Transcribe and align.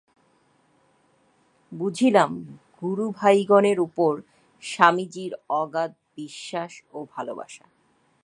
বুঝিলাম, 1.71 2.31
গুরুভাইগণের 2.81 3.79
উপর 3.79 4.13
স্বামীজীর 4.63 5.31
অগাধ 5.61 5.91
বিশ্বাস 6.15 6.71
ও 6.93 6.99
ভালবাসা। 7.15 7.65